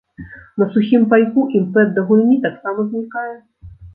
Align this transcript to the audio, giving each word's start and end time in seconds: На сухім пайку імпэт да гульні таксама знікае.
На 0.61 0.67
сухім 0.75 1.03
пайку 1.11 1.43
імпэт 1.59 1.93
да 1.99 2.05
гульні 2.07 2.39
таксама 2.47 2.87
знікае. 2.89 3.29